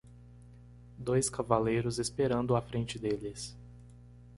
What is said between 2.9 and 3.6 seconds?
deles.